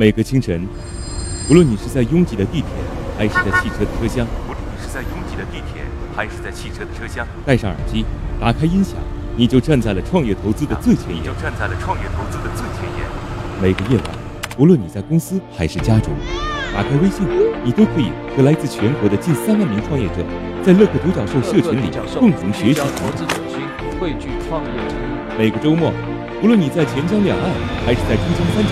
[0.00, 0.66] 每个清晨，
[1.50, 2.68] 无论你是在拥挤的地铁，
[3.18, 5.84] 还是在汽车的车厢，无论你是在拥挤的地铁，
[6.16, 8.06] 还是在汽车的车厢，戴上耳机，
[8.40, 8.94] 打开音响，
[9.36, 11.20] 你就站在了创业投资的最前沿。
[11.20, 13.04] 你就站在了创业投资的最前沿。
[13.60, 14.16] 每个夜晚，
[14.56, 16.14] 无论你在公司还是家中，
[16.72, 17.28] 打开微信，
[17.62, 20.24] 你都可以和来自全国的近三万名创业者，
[20.64, 23.60] 在乐客独角兽社群里共同学习投资者群，
[24.00, 24.96] 汇聚创业者。
[25.36, 25.92] 每个周末，
[26.42, 27.50] 无论你在钱江两岸
[27.84, 28.70] 还是在珠江三角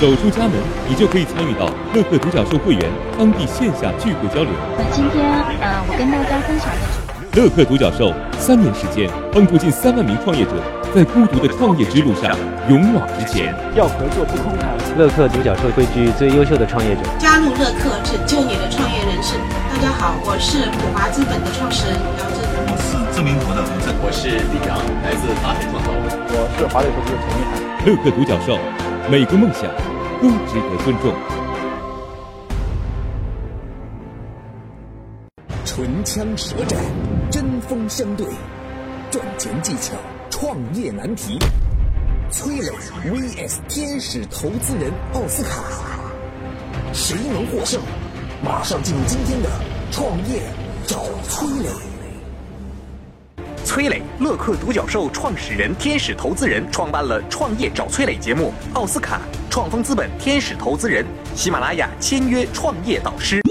[0.00, 0.54] 洲，走出家门，
[0.88, 4.50] 你就可以参与到乐客独角兽会员当地线下聚会交流。
[4.76, 5.22] 那今天，
[5.60, 10.58] 呃，我跟大家分享的是乐客独角兽三年时间，帮助近三万名创业者
[10.92, 12.36] 在孤独的创业之路上
[12.68, 13.54] 勇往直前。
[13.76, 14.66] 要合作不空谈。
[14.98, 19.38] 乐客独角兽汇聚最优秀的创业者，加入乐客，拯救你的创业人生。
[19.70, 22.37] 大家好，我是普华资本的创始人。
[22.60, 25.92] 我是知名博的吴正，我是李阳，来自华美创投。
[25.94, 27.54] 我是华北投资的陈一涵。
[27.86, 28.58] 乐客独角兽，
[29.08, 29.62] 每个梦想
[30.20, 31.14] 都值得尊重。
[35.64, 36.78] 唇枪舌战，
[37.30, 38.26] 针锋相对，
[39.10, 39.94] 赚钱技巧，
[40.28, 41.38] 创业难题。
[42.30, 42.70] 崔磊
[43.04, 45.62] vs 天使投资人奥斯卡，
[46.92, 47.80] 谁能获胜？
[48.44, 49.48] 马上进入今天的
[49.92, 50.42] 创业
[50.86, 51.87] 找崔磊。
[53.68, 58.50] 崔磊，乐客独角兽创始人、天使投资人，创办了《创业找崔磊》节目。
[58.72, 63.42] 奥斯卡，创丰资本天使投资人，喜马拉雅签约创业导师。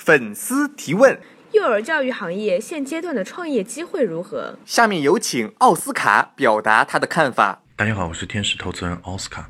[0.00, 1.16] 粉丝提问：
[1.52, 4.58] 幼儿教育行业现阶段的创业机会如何？
[4.66, 7.62] 下面有请奥斯卡表达他的看法。
[7.76, 9.48] 大家好，我是天使投资人奥斯卡。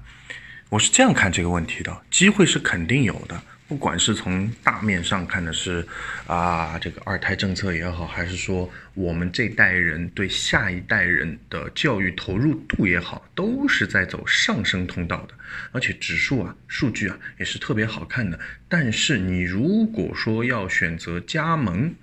[0.69, 3.41] 我是这样看这个问题的：机会是肯定有的。
[3.73, 5.83] 不管是从大面上看的是
[6.27, 15.35] 啊，这个二胎政策也好，还是说我们这代人对下一代人的教育投入度也好，都是在走上升通道的。
[15.71, 18.39] 而且指数啊、数据啊也是特别好看的。
[18.69, 21.95] 但是你如果说要选择加盟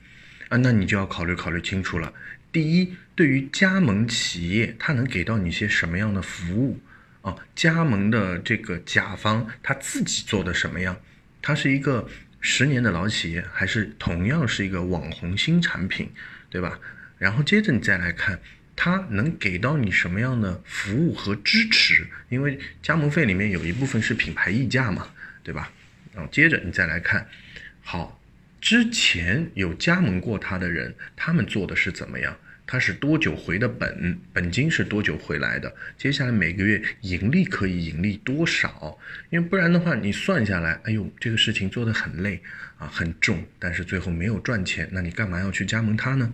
[0.48, 2.12] 啊，那你就要考虑考虑清楚了。
[2.52, 6.80] 第一，对于加盟企业，它能给到你些什么样的服务
[7.22, 7.36] 啊？
[7.56, 10.98] 加盟的这个甲方他自己做的什么样？
[11.42, 12.08] 它是一个
[12.42, 16.10] 十年的老企业，还是同样是一个网红新产品，
[16.50, 16.80] 对吧？
[17.18, 18.40] 然后接着你再来看，
[18.76, 22.08] 它能给到你什么样的服务和支持？
[22.30, 25.08] 因为加盟费里面有一部分是品牌溢价嘛，
[25.44, 25.72] 对吧？
[26.14, 27.28] 然后接着你再来看，
[27.82, 28.22] 好，
[28.62, 32.38] 之前有加盟过它的人，他们做的是怎么样？
[32.72, 34.16] 它是多久回的本？
[34.32, 35.76] 本金是多久回来的？
[35.98, 38.96] 接下来每个月盈利可以盈利多少？
[39.32, 42.40] 因为不然的话，你算下来，哎呦，这个事情做得很累
[42.78, 46.32] 啊，很重，但是最后没有赚钱，那你干嘛要去加盟它呢？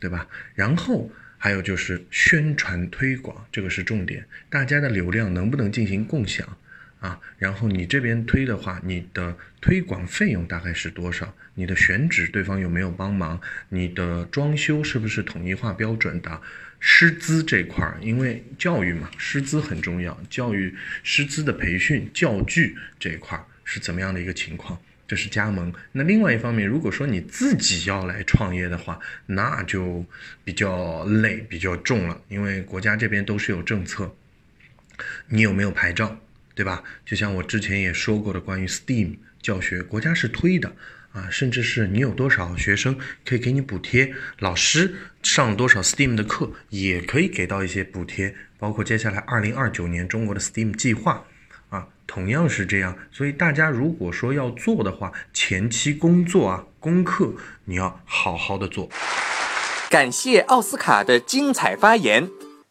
[0.00, 0.26] 对吧？
[0.56, 1.08] 然后
[1.38, 6.58] 还有就是宣传推广，这个是重点，大家的流量能不能进行共享？
[7.00, 11.34] 啊，然后你这边推的话，你的推广费用大概是多少？
[11.54, 13.40] 你的选址对方有没有帮忙？
[13.70, 16.40] 你的装修是不是统一化标准的？
[16.78, 20.18] 师资这块儿，因为教育嘛，师资很重要。
[20.30, 24.78] 教育师资的培训、教具这一块儿是怎么样的一个情况？
[25.06, 25.72] 这是加盟。
[25.92, 30.06] 那另外一方面，如果说你自己要来创业的话，那就
[30.44, 34.14] 比较累、比较重了，因为国家这边都是有政策，
[35.28, 36.18] 你有没有牌照？
[36.60, 36.82] 对吧？
[37.06, 40.70] 就像我之前也说过的，关于 STEAM 教学，国家是推的
[41.10, 51.24] 啊，甚至是你有多少学生可以给你补贴，老师上多少 STEAM 的课也可以给到一些补贴，包括接下来二零二九年中国的 STEAM 计划
[51.70, 52.94] 啊，同样是这样。
[53.10, 57.32] 所以大家如果说要做的话，前期工作啊，功课
[57.64, 58.90] 你要好好的做。
[59.88, 62.28] 感谢奥斯卡的精彩发言。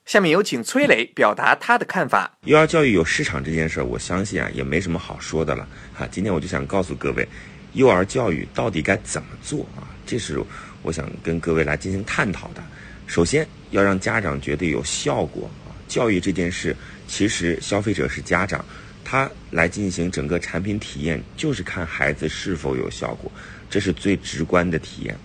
[0.10, 2.36] 下面有请崔磊表达他的看法。
[2.46, 5.68] 幼儿教育有市场这件事儿，我相信啊，也没什么好说的了。
[5.94, 7.28] 哈，今天我就想告诉各位，
[7.74, 9.86] 幼儿教育到底该怎么做啊？
[10.08, 10.44] 这是
[10.82, 12.64] 我想跟各位来进行探讨的。
[13.06, 15.78] 首先要让家长觉得有效果啊。
[15.88, 16.76] 教育这件事，
[17.08, 18.66] 其实消费者是家长，
[19.06, 23.32] 他来进行整个产品体验，就是看孩子是否有效果，
[23.70, 25.16] 这是最直观的体验。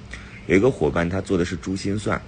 [0.46, 2.20] 有一个伙伴，他做的是珠心算。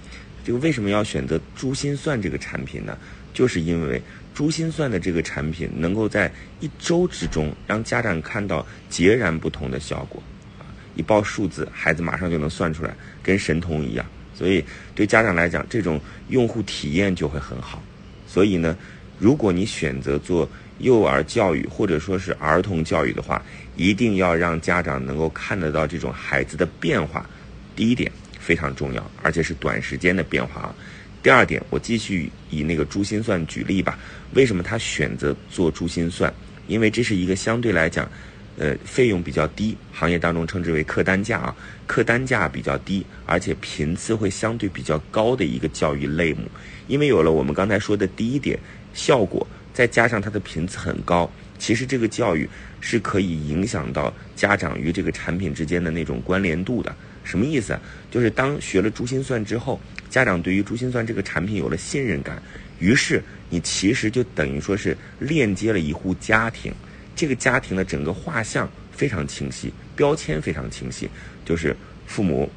[0.47, 2.97] 这个为什么要选择珠心算这个产品呢？
[3.33, 4.01] 就是因为
[4.33, 10.23] 珠心算的这个产品能够在一周之中让家长看到截然不同的效果，
[10.57, 10.63] 啊，
[10.95, 14.05] 一报数字，孩子马上就能算出来，跟神童一样。
[14.33, 14.63] 所以
[14.95, 15.99] 对家长来讲，这种
[16.29, 17.83] 用户体验就会很好。
[18.25, 18.73] 所以呢，
[19.19, 23.43] 如果你选择做幼儿教育或者说是儿童教育的话，
[23.75, 27.29] 一定要让家长能够看得到这种孩子的变化。
[27.75, 28.09] 第一点。
[28.39, 30.75] 非常重要，而且是短时间的变化啊。
[31.23, 33.97] 第二点，我继续以那个珠心算举例吧。
[34.33, 36.33] 为什么他选择做珠心算？
[36.67, 38.09] 因为这是一个相对来讲，
[38.57, 41.55] 呃，费用比较低，行业当中称之为客单价啊，
[41.85, 46.43] 客单价比较低，而且频次会相对比较高的一个教育类目。
[46.87, 48.57] 因为有了我们刚才说的第一点
[48.93, 52.47] 效果，再加上它的频次很高，其实这个教育
[52.79, 56.95] 是可以影响到家长与这个产品之间的那种关联度的。
[57.27, 57.77] 什么意思？
[58.09, 59.79] 就是当学了珠心算之后，
[60.09, 62.41] 家长对于珠心算这个产品有了信任感，
[62.79, 66.73] 于是你其实就等于说是链接了一户家庭，
[67.15, 71.09] 这个家庭的整个画像非常清晰，标签非常清晰，
[71.43, 71.75] 就是
[72.05, 72.49] 父母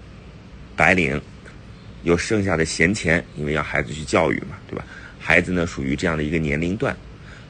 [0.76, 1.20] 白领，
[2.04, 4.84] 有剩下的闲钱，因为要孩子去教育嘛，对吧？
[5.18, 6.96] 孩子呢属于这样的一个年龄段，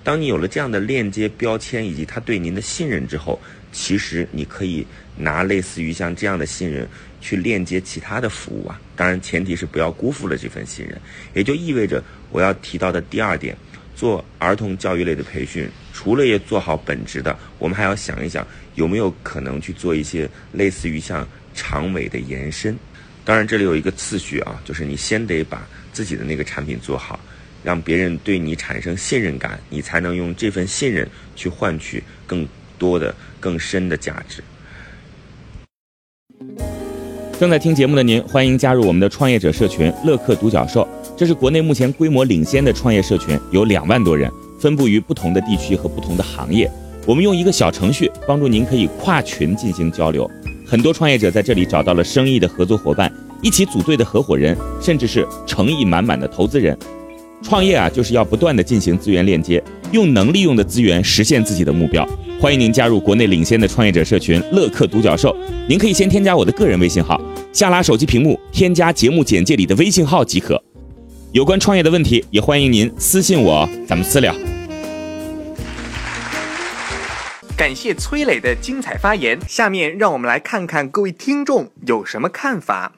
[0.03, 3.41] 当你有了这样的链接标签以及他对您的信任之后，
[3.71, 4.85] 其实你可以
[5.17, 6.89] 拿类似于像这样的信任。
[7.21, 11.01] 去链接其他的服务啊，当然前提是不要辜负了这份信任，
[11.35, 13.57] 也就意味着我要提到的第二点，
[13.95, 22.77] 做儿童教育类的培训，除了也做好本职的，我们还要想一想有没有可能去做一些类似于像长尾的延伸。
[23.25, 27.21] 当然这里有一个次序啊，就是你先得把自己的那个产品做好，
[27.63, 31.07] 让别人对你产生信任感，你才能用这份信任
[31.37, 34.43] 去换取更多的、更深的价值。
[37.41, 40.87] 正在听节目的您，欢迎加入我们的创业者社群“乐客独角兽”。
[41.17, 46.71] 这是国内目前规模领先的创业社群，有两万多人，分布于不同的地区和不同的行业。
[47.07, 50.31] 我们用一个小程序帮助您可以跨群进行交流。
[50.67, 53.11] 很多创业者在这里找到了生意的合作伙伴，
[53.41, 56.77] 一起组队的合伙人，甚至是诚意满满的投资人。
[57.43, 62.07] 创业啊，就是要不断的进行资源链接，用能利用的资源实现自己的目标。
[62.39, 65.35] 欢迎您加入国内领先的创业者社群“乐客独角兽”。
[65.69, 67.21] 您可以先添加我的个人微信号，
[67.53, 70.63] 下拉手机屏幕添加节目简介里的微信号即可。
[71.33, 74.35] 有关创业的问题，也欢迎您私信我，咱们私聊。
[77.57, 82.93] 感谢崔磊的精彩发言，下面让我们来看看各位听众有什么看法。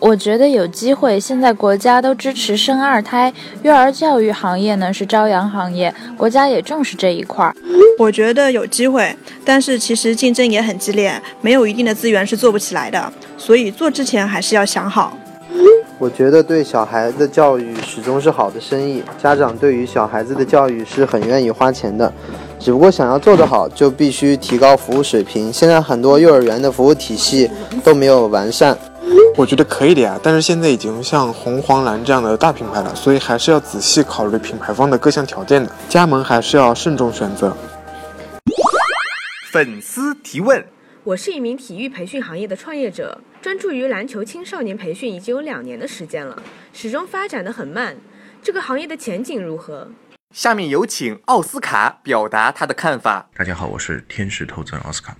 [0.00, 1.18] 我觉得有机会。
[1.18, 3.32] 现在国家都支持生二胎，
[3.62, 7.54] 幼儿教育行业呢是朝阳行业，国家也重视这一块儿。
[7.98, 13.12] 我觉得有机会，但是其实竞争也很激烈，没有一定的资源是做不起来的。
[13.38, 15.16] 所以做之前还是要想好。
[15.98, 22.12] 我觉得对小孩的教育始终是好的生意，家长对于小孩子的教育是很愿意花钱的，
[22.58, 25.52] 只不过想要做得好，就必须提高服务水平。
[25.52, 27.48] 现在很多幼儿园的服务体系
[27.84, 28.76] 都没有完善。
[29.36, 37.56] 我觉得可以的呀，但是现在已经像红黄蓝这样的大品牌了，所以还是要仔细考虑品牌方的各项条件的，加盟还是要慎重选择。
[39.52, 40.64] 粉丝提问：
[41.02, 46.40] 我是一名体育培训行业的创业者，专注于篮球青少年培训已经有两年的时间了，
[46.72, 47.96] 始终发展的很慢，
[48.42, 49.88] 这个行业的前景如何？
[50.32, 53.28] 下面有请奥斯卡表达他的看法。
[53.36, 55.16] 大家好，我是天使投资人奥斯卡。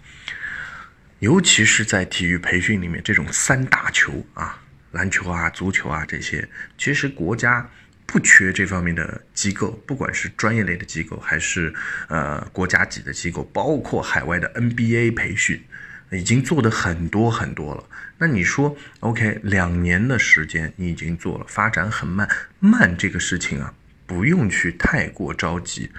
[1.24, 4.60] 尤其是在体育培训里面，这种三大球啊，
[4.92, 7.66] 篮球啊、足球啊这些，其实国家
[8.04, 11.72] 不缺这方面的机构，不管是专业类的机构，还是
[12.08, 15.64] 呃国家级的机构，包括海外的 NBA 培训，
[16.12, 17.82] 已经做的很多很多了。
[18.18, 22.28] 那你说，OK，两年的时间你已经做了，发展很慢，
[22.60, 23.72] 慢这个事情啊，
[24.04, 25.90] 不用去太过着急。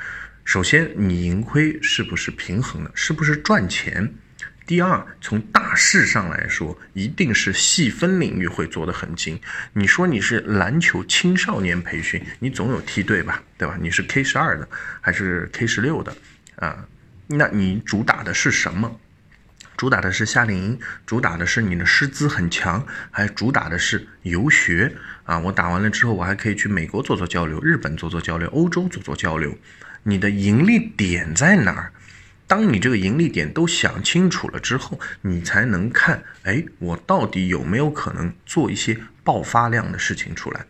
[0.44, 4.14] 首先，你盈亏是不是平衡的，是不是赚钱？
[4.66, 9.40] 第二，从大势上来说，一定是细分领域会做得很精。
[9.74, 13.78] 你说你是篮球青少年培训，你总有梯队吧，对吧？
[13.80, 14.68] 你是 K 十二的
[15.02, 16.16] 还是 K 十六的
[16.56, 16.84] 啊？
[17.28, 19.00] 那你主打的是什么？
[19.78, 24.92] 主打的是夏令营，主打的是你的师资很强，还主打的是游学
[25.26, 25.38] 啊？
[25.38, 29.56] 我打完了之后，我还可以去美国做做交流，日本做做交流，欧洲做做交流。
[30.02, 31.92] 你的盈利点在哪儿？
[32.48, 40.66] 当你这个盈利点都想清楚了之后，你才能看，哎，我到底有没有可能做一些爆发量的事情出来？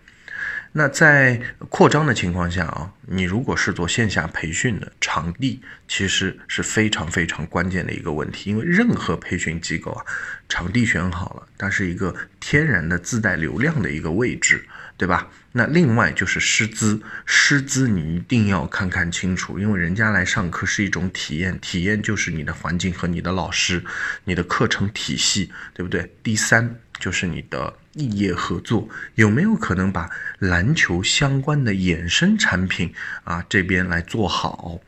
[0.78, 10.04] 那在扩张的情况下啊，你如果是做线下培训的场地，其实是非常非常关键的一个问题，因为任何培训机构啊，
[10.50, 14.66] 场地选好了，它是一个天然的自带流量的一个位置。
[14.98, 15.28] 对吧？
[15.52, 23.84] 那另外就是师资，师资你一定要看看清楚，因为人家来上课是一种体验，体验就是你的环境和你的老师，
[24.24, 26.10] 你的课程体系，对不对？
[26.24, 30.10] 第三就是你的异业合作，有没有可能把
[30.40, 34.80] 篮球相关的衍生产品啊这边来做好？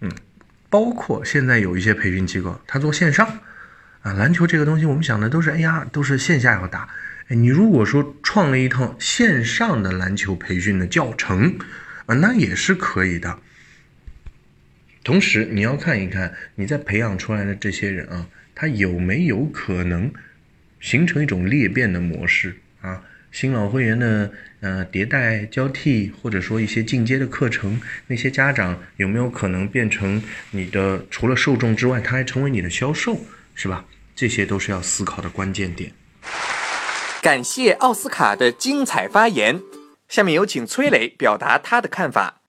[0.00, 0.10] 嗯，
[0.70, 3.26] 包括现在有一些培训机构，他做线上
[4.02, 6.88] 啊，篮球这个东西我们想的都是，哎呀，都是线下要打。
[7.28, 11.58] 哎，你如果说创了一套线上的篮球培训的教程，
[12.06, 13.38] 啊，那也是可以的。
[15.04, 20.10] 同时你要看一看你在培养出来的这些人啊，他有没有可能
[20.80, 23.02] 形成一种裂变的模式啊？
[23.30, 33.20] 新老会员的呃迭代交替，或者说一些进阶的课程，那些家长有没有可能变成你的除了受众之外，他还成为你的销售，
[33.54, 33.84] 是吧？
[34.16, 35.92] 这些都是要思考的关键点。
[37.28, 39.60] 感谢奥斯卡的精彩发言，
[40.08, 42.40] 下面有请崔磊表达他的看法。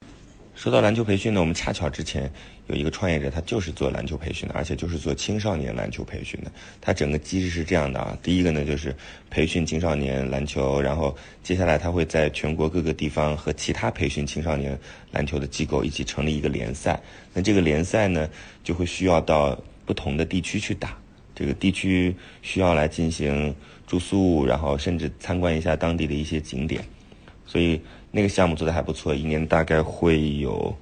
[0.55, 2.31] 说到篮球培训呢，我们恰巧之前
[2.67, 6.51] 有一个创业者，他就是做篮球培训的，而且就是做青少年篮球培训的。
[6.79, 8.95] 他整个机制是这样的啊，第一个呢就是
[9.29, 14.79] 培训青少年篮球，然后接下来他会在全国各个地方和其他培训青少年
[15.11, 16.97] 篮球的机构一起成立一个联赛。
[17.33, 18.29] 那这个联赛呢，
[18.63, 20.97] 就会需要到不同的地区去打，
[21.35, 23.53] 这个地区需要来进行
[23.89, 26.81] 住宿，然后甚至参观一下当地的一些景点，
[27.45, 27.81] 所以。
[28.11, 30.75] 那个项目做的还不错，一年大概会有，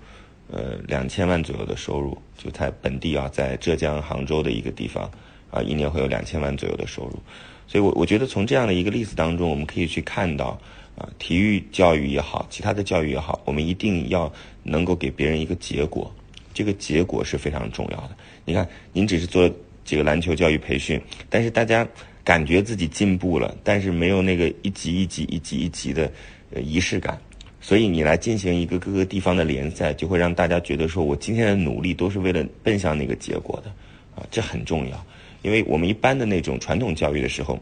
[0.50, 5.12] 呃，两千万左右的收入，就在本地啊，在浙江杭州的一个地方，
[5.52, 7.20] 啊，一年会有两千万左右的收入。
[7.68, 10.58] 所以，我我觉得从这样的一个例子当中，我们可以去看到，
[10.98, 14.32] 啊，体育教育也好，其他的教育也好，我们一定要
[14.64, 16.10] 能够给别人一个结果，
[16.54, 18.12] 这个结果是非常重要的。
[18.46, 20.98] 你看，您只是做这个篮球教育培训，
[21.30, 21.86] 但是大家
[22.28, 26.12] 感觉自己进步了，但是没有那个一级一级一级一级的。
[26.50, 27.20] 呃，仪式感，
[27.60, 33.70] 所以你来进行一个各个地方的联赛，就会让大家觉得说，我今天的努力都是为了奔向那个结果的，
[34.16, 35.06] 啊，这很重要。
[35.42, 37.60] 因为我们一般的那种传统教育的时候，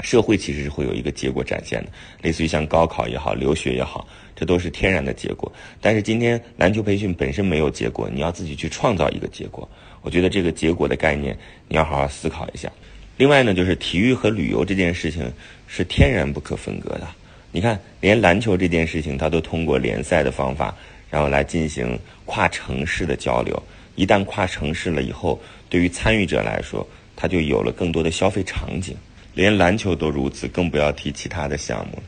[0.00, 1.92] 社会其实是会有一个结果展现的，
[2.22, 5.52] 类似于像高考也好，留学也好，这都是天然的结果。
[5.82, 9.68] 但是今天篮球培训本身没有结果，你要自己去创造一个结果。
[10.00, 11.36] 我觉得这个结果的概念，
[11.68, 12.72] 你要好好思考一下。
[13.16, 15.32] 另外呢，就是体育和旅游这件事情
[15.66, 17.06] 是天然不可分割的。
[17.52, 20.76] 你看，连篮球这件事情，它都通过联赛的方法，
[21.08, 23.62] 然后来进行跨城市的交流。
[23.94, 28.96] 一旦跨城市了以后，对于参与者来说，他就有了更多的消费场景。
[29.34, 32.02] 连篮球都如此，更不要提其他的项目。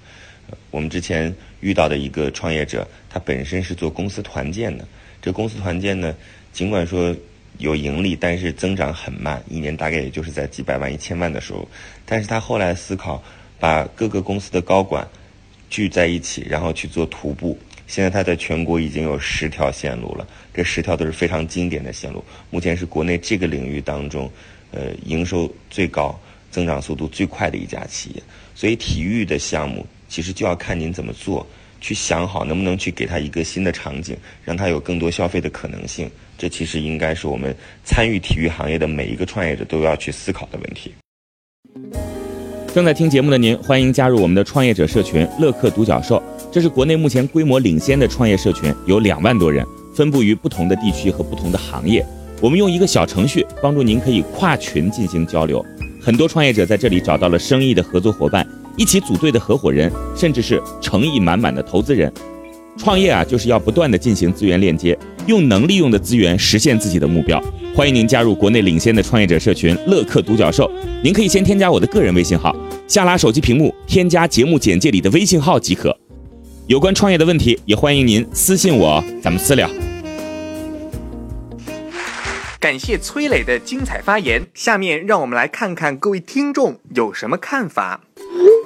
[0.73, 4.85] 我们之前遇到的一个创业者，他本身是做公司团建的。
[5.23, 6.13] 这公司团建呢，
[6.53, 7.15] 尽管说
[7.59, 11.69] 有盈利，但是增长很慢，一年大概也就是在几百万、一千万的收入。
[12.05, 13.23] 但是他后来思考，
[13.59, 15.07] 把各个公司的高管。
[15.69, 17.59] 聚在一起，然后去做徒步。
[17.89, 22.25] 现在他在全国已经有十条线路了，这十条都是非常经典的线路。
[22.51, 24.31] 目前是国内这个领域当中，
[24.71, 26.17] 呃，营收最高、
[26.53, 28.23] 增长速度最快的一家企业。
[28.55, 31.45] 所以体育的项目其实就要看您怎么做，
[31.81, 36.11] 去想好能不能去给他一个新的场景，让他有更多消费的可能性。
[36.39, 37.55] 这其实应该是我们
[37.85, 40.93] 参与体育行业的每一个创业者都要去思考的问题。
[42.75, 46.23] 正在听节目的您，欢迎加入我们的创业者社群“乐客独角兽”。
[46.53, 49.65] 这是国内目前规模领先的创业社群，有两万多人，
[49.95, 52.05] 分布于不同的地区和不同的行业。
[52.43, 55.65] 我们用一个小程序帮助您可以跨群进行交流。
[56.03, 62.13] 很多创业者在这里找到了生意的合作伙伴，一起组队的合伙人，甚至是诚意满满的投资人。
[62.77, 67.43] 创业啊，就是要不断的进行资源链接，用能利用的资源实现自己的目标。
[67.75, 70.71] 欢迎您加入国内领先的创业者社群“乐客独角兽”。
[71.03, 72.55] 您可以先添加我的个人微信号，
[72.87, 75.97] 下拉手机屏幕添加节目简介里的微信号即可。
[76.67, 79.71] 有关创业的问题，也欢迎您私信我，咱们私聊。
[82.61, 88.03] 感谢崔磊的精彩发言，下面让我们来看看各位听众有什么看法。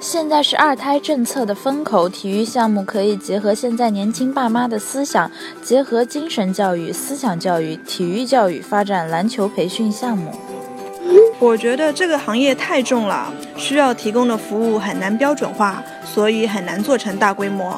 [0.01, 5.29] 现在是二胎政策的风口，体育项目可以结合现在年轻爸妈的思想，
[5.61, 10.31] 结合精神教育、思想教育、体育教育，发展篮球培训项目。
[11.37, 17.71] 我觉得这个行业太重了，需要提供的服务很难标准化，所以很难做成大规模。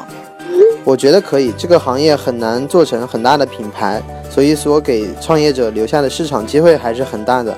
[0.86, 4.02] 我觉得可以，这个行业很难做成很大的品牌，
[4.32, 7.58] 所以所给创业者留下的市场机会还是很大的。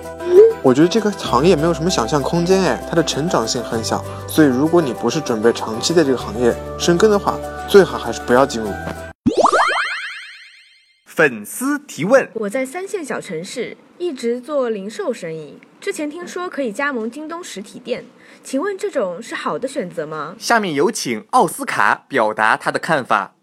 [0.65, 7.37] 我觉得这个行业没有什么想象空间哎，它的成长性很小，所以如果你不是准备长期在这个行业深耕的话，
[7.69, 8.67] 最好还是不要进入。
[11.05, 18.03] 粉丝提问：我在三线小城市一直做零售生意，之前听说可以加盟京东实体店，
[18.43, 20.35] 请问这种是好的选择吗？
[20.39, 23.35] 下面有请奥斯卡表达他的看法。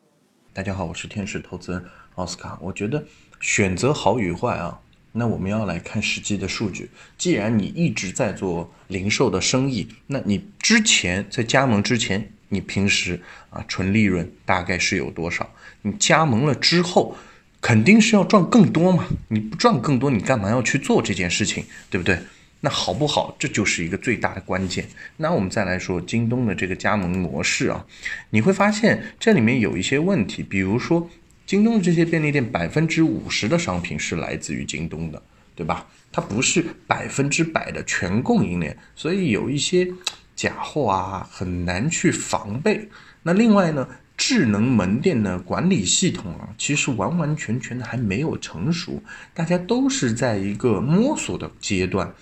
[0.53, 1.85] 大家好，我是天使投资人
[2.17, 3.05] 奥斯卡，我觉得
[3.39, 4.81] 选择好与坏啊。
[5.13, 6.89] 那我们要来看实际的数据。
[7.19, 15.55] 既然你一直在做零售的生意，那你之前在加盟之前，你平时啊纯利润大概是有多少？
[15.83, 17.15] 你加盟了之后，
[17.61, 19.07] 肯定是要赚更多嘛？
[19.29, 21.65] 你不赚更多，你干嘛要去做这件事情？
[21.91, 22.19] 对不对？
[22.61, 23.37] 那好不好？
[23.39, 24.89] 这就是一个最大的关键。
[25.19, 27.85] 那我们再来说京东的这个加盟模式啊，
[28.31, 31.11] 你会发现这里面有一些问题，比如说。
[31.53, 35.23] 京东的这些便利店百分之五十的商品是来自于京东的，
[35.55, 35.87] 对吧？
[36.11, 39.87] 它不是百分之百的全供应链，所以有一些
[40.35, 42.89] 假货啊，很难去防备。
[43.23, 49.03] 那另外呢，智能门店的管理系统啊，其实完完全全的还没有成熟，
[49.35, 52.15] 大家都是在一个摸索的阶段，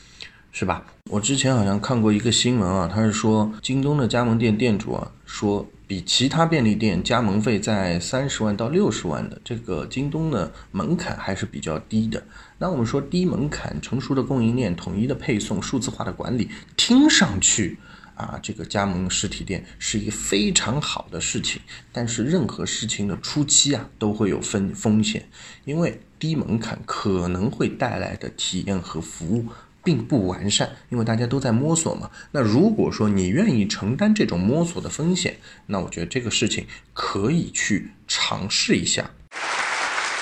[0.53, 0.85] 是吧？
[1.11, 12.23] 我之前好像看过一个新闻啊，他是说京东的加盟店店主啊，说比其他便利店加盟费在三十万到六十万的这个京东的门槛还是比较低的。
[12.59, 17.79] 那我们说低门槛、成熟的供应链、统一的配送、数字化的管理，听上去
[18.15, 21.63] 啊，这个加盟实体店是一个非常好的事情。
[21.91, 25.29] 但是任何事情的初期啊，都会有风风险，
[25.65, 29.47] 因为低门槛可能会带来的体验和服务。
[29.83, 32.11] 并不完善，因为大家都在摸索嘛。
[32.33, 39.11] 那如果说你愿意承担这种摸索的风险，那我觉得这个事情可以去尝试一下。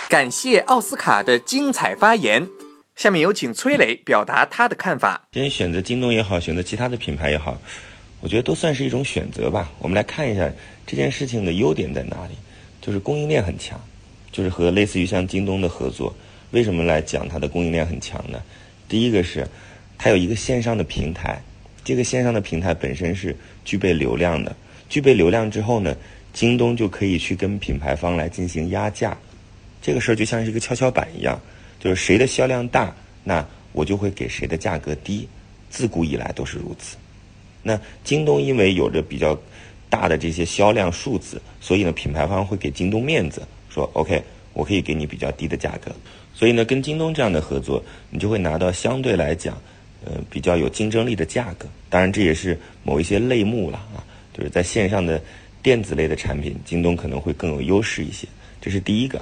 [0.09, 2.49] 感谢奥斯卡的精彩发言，
[2.97, 5.29] 下面有请崔磊表达他的看法。
[5.33, 7.59] 今天选择京东也好，选择其他的品牌也好，
[8.21, 9.71] 我觉得都算是一种选择吧。
[9.79, 10.51] 我们来看一下
[10.87, 12.35] 这件事情的优点在哪里，
[12.81, 13.79] 就是供应链很强，
[14.33, 16.15] 就是和类似于像京东的合作。
[16.53, 18.41] 为什么来讲它的供应链很强呢？
[18.89, 19.47] 第一个是，
[19.99, 21.43] 它有一个线上的平台，
[21.85, 24.57] 这个线上的平台本身是具备流量的。
[24.89, 25.95] 具备流量之后呢，
[26.33, 29.17] 京东就可以去跟品牌方来进行压价。
[29.83, 31.39] 这个事儿就像是一个跷跷板一样，
[31.79, 35.29] 就是谁的销量大，那我就会给谁的价格低。
[35.71, 36.97] 自古以来都是如此。
[37.63, 39.39] 那京东因为有着比较
[39.91, 44.23] 大的这些销量数字，所以呢，品牌方会给京东面子，说 OK，
[44.59, 45.93] 我可以给你比较低的价格。
[46.35, 49.57] 所以呢，跟京东这样的合作，你就会拿到相对来讲，
[50.05, 51.67] 呃，比较有竞争力的价格。
[51.89, 54.03] 当然，这也是某一些类目了啊，
[54.35, 55.23] 就是在线上的
[55.63, 58.27] 电子类的产品，京东可能会更有优势一些。
[58.61, 59.21] 这是第一个。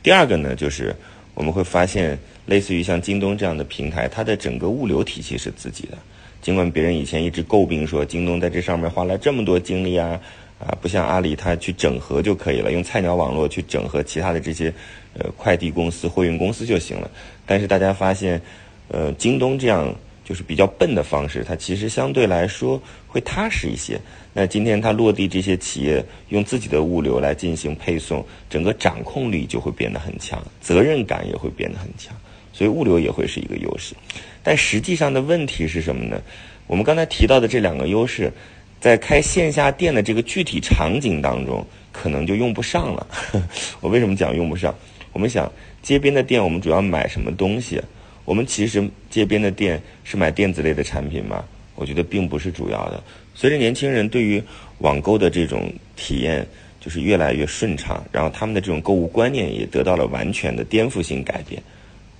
[0.00, 0.94] 第二个呢，就是
[1.34, 2.16] 我们会发现，
[2.46, 5.98] 类似于像京东这样的平台，它的整个物流体系是自己的。
[6.40, 10.20] 尽管别人以前一直诟病说，京东在这上面花了这么多精力啊。
[10.58, 14.74] 啊，不像阿里，它去整合就可以了，用菜鸟网络去整合其他的这些，
[15.14, 17.08] 呃，快递公司、货运公司就行了。
[17.46, 18.42] 但是大家发现，
[18.88, 19.94] 呃，京东这样
[20.24, 24.00] 就是比较笨的方式，它其实相对来说会踏实一些。
[24.32, 32.12] 那今天它落地这些企业用自己的物流来进行配送，整个掌控力就会变得很强，责任感也会变得很强，
[32.52, 33.94] 所以物流也会是一个优势。
[34.42, 36.20] 但实际上的问题是什么呢？
[36.66, 38.32] 我们刚才提到的这两个优势。
[38.80, 43.06] 在开线下店的这个具体场景当中，可能就用不上了。
[43.80, 44.74] 我为什么讲用不上？
[45.12, 45.50] 我们想
[45.82, 47.80] 街边的店，我们主要买什么东西？
[48.24, 51.44] 我们其实街边的店是买电子类的产品吗？
[51.74, 53.02] 我觉得并不是主要的。
[53.34, 54.42] 随着年轻人对于
[54.78, 56.46] 网购的这种体验
[56.80, 61.62] 就是越来越顺畅，然后他们的这种购物观念也得到了完全的颠覆性改变，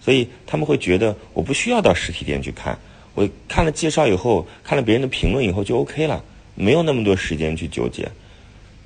[0.01, 2.79] 所以他们会觉得我不需要到实体店去看，
[3.15, 6.25] 我看了介绍以后，看了别人的评论以后就 OK 了。
[6.61, 8.09] 没有那么多时间去纠结，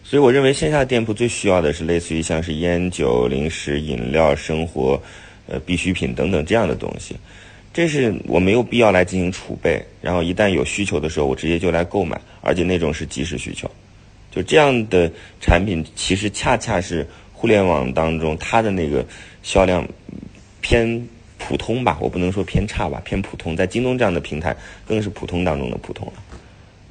[0.05, 5.03] 所以我认为线下店铺最需要的是类似于像是烟酒、零食、饮料、生活，
[5.49, 7.17] 呃，必需品等等这样的东西。
[7.73, 13.71] 这是我没有必要来进行储备，然后一旦有需求的时候，我直接就来购买，而且那种是即时需求。
[14.31, 19.03] 就这样的产品，其实恰恰是互联网当中它的那个
[19.43, 19.89] 销量
[20.61, 21.09] 偏
[21.39, 23.57] 普通吧，我不能说偏差吧，偏普通。
[23.57, 24.55] 在京东这样的平台，
[24.87, 26.13] 更是普通当中的普通了。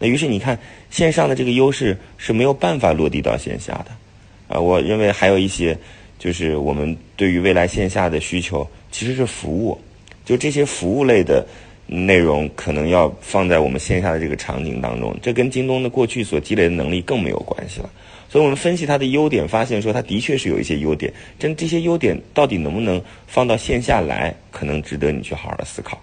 [0.01, 0.57] 那于是你看，
[0.89, 5.77] 线上的这个优势是没有办法落地到线下的，啊，我认为还有一些，
[6.17, 9.79] 就是我们对于未来线下的需求其实是服务，
[10.25, 11.45] 就这些服务类的
[11.85, 17.89] 内容可能要放在我们线下的这个场景当中，这跟京东的过去所积累的能力更没有关系了。
[18.27, 26.01] 所以我们分析它的优点，发现说它的确是有一些优点，但这些优点到底能不能放到线下来，可能值得你去好好的思考。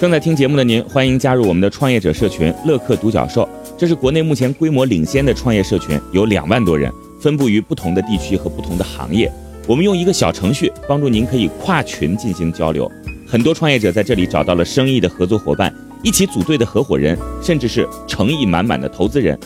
[0.00, 3.48] 正在听节目的您，欢迎加入我们的创业者社群“乐客独角兽”。
[3.78, 9.30] 这是国内目前规模领先的创业社群，有两万多人，分布于不同的地区和不同的行业。
[9.68, 12.90] 我们用一个小程序帮助您可以跨群进行交流。
[13.26, 19.38] 很多创业者在这里找到了生意的合作伙伴，一起组队的合伙人，甚至是诚意满满的投资人。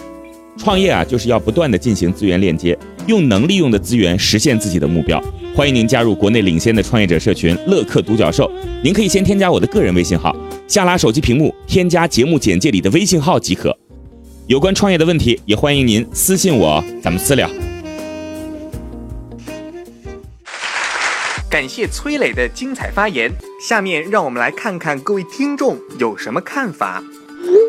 [0.58, 5.22] 创业啊，就是要不断的进行资源链接，用能利用的资源实现自己的目标。
[5.54, 8.50] 欢迎您加入国内领先的创业者社群“乐客独角兽”。
[8.82, 10.36] 您可以先添加我的个人微信号。
[10.66, 13.76] 下拉手机屏幕，添加节目简介里的微信号即可。
[14.46, 17.48] 有关创业的问题，也欢迎您私信我，咱们私聊。
[21.48, 23.32] 感谢崔磊的精彩发言，
[23.66, 27.02] 下面让我们来看看各位听众有什么看法。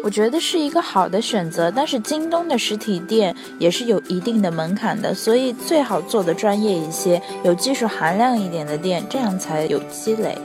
[0.04, 10.38] 我觉得是一个好的选择，但是京东的实体店也是有一定的门槛的，所以最好做的专业一些，有技术含量一点的店，这样才有积累。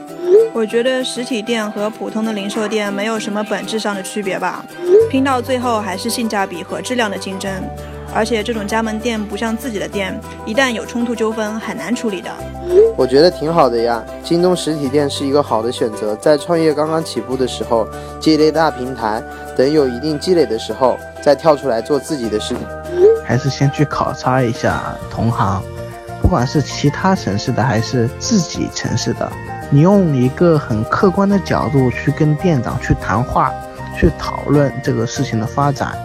[0.53, 4.65] 我觉得实体店和普通的零售店没有什么本质上的区别吧，
[5.09, 7.51] 拼到最后还是性价比和质量的竞争。
[8.15, 12.31] 而且这种加盟店不像自己的店，一旦有冲突纠纷很难处理的。
[12.95, 17.85] 我觉得挺好的呀，京东实体店是一个好的选择，在创业刚刚起步的时候
[18.17, 19.21] 积累大平台，
[19.57, 22.65] 等有一定积累的时候再跳出来做自己的事情。
[23.25, 25.61] 还是先去考察一下同行，
[26.21, 29.29] 不管是其他城市的还是自己城市的，
[29.69, 33.53] 你用一个很客观的角度去跟店长去谈话，
[33.97, 35.97] 去讨论这个事情的发展。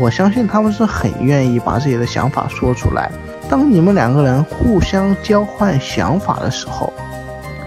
[0.00, 3.12] 我相信他们是很愿意把自己的想法说出来。
[3.50, 6.90] 当你们两个人互相交换想法的时候，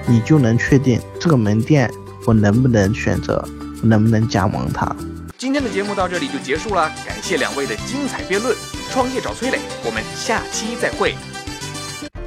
[0.07, 1.87] 你就能确定这个门店
[2.25, 3.47] 我能不能选择，
[3.83, 4.91] 能不能加盟它。
[5.37, 8.55] 今天的节目到这里就结束了，感谢两位的精彩辩论。
[8.89, 11.13] 创业找崔磊，我们下期再会。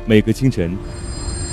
[0.06, 0.78] 每个清晨，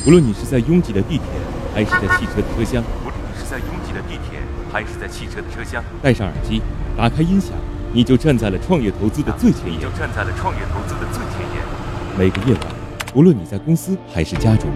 [0.05, 1.25] 无论你是在拥挤的地铁，
[1.73, 4.37] 还是在汽车的车厢，无论你是在拥挤的地铁，
[4.71, 6.61] 还是在汽车的车厢，戴上耳机，
[6.95, 7.49] 打开音响。
[7.95, 11.61] 你就站在了创业投资的最前沿，你就站在了创业投资的最前沿。
[12.17, 12.61] 每个夜晚，
[13.13, 14.67] 无论你在公司还是家中，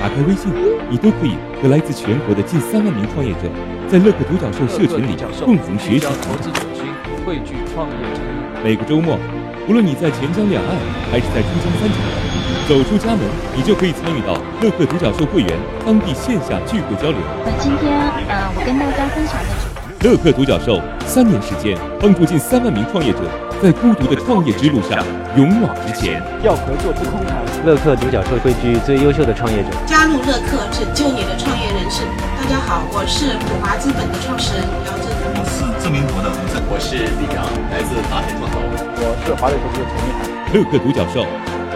[0.00, 0.46] 打开微信，
[0.88, 3.50] 你都可以和来自全国的近三万名创业者，
[3.90, 6.86] 在乐客独角兽社群里共同学习投资者群
[7.26, 8.22] 汇聚创业者。
[8.62, 9.18] 每个周末，
[9.66, 10.70] 无论你在钱江两岸
[11.10, 15.50] 还是在珠江三角洲，走出家门，你就可以参与到乐客独角兽会员
[15.84, 17.18] 当地线下聚会交流。
[17.44, 17.90] 那今天，
[18.30, 19.61] 呃，我跟大家分享的。
[20.02, 23.20] 乐客独角兽三年时间，帮助近三万名创业者
[23.62, 24.98] 在孤独的创业之路上
[25.36, 26.20] 勇往直前。
[26.42, 27.38] 要合作不空谈。
[27.64, 32.02] 乐客独角兽汇聚最优秀的创业者，加入乐客，拯救你的创业人生。
[32.34, 35.06] 大家好，我是普华资本的创始人姚振。
[35.38, 38.58] 我是自明博的洪正，我是李阳，来自达天创投。
[38.58, 40.26] 我是华磊投资的陈一涵。
[40.50, 41.24] 乐客独角兽，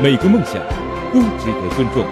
[0.03, 0.59] 每个梦想
[1.15, 2.03] 都值得尊重。